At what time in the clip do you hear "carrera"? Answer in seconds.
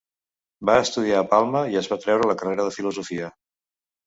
2.41-2.67